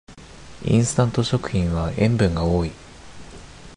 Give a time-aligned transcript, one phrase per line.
[0.65, 2.71] インスタント食品は塩分が多い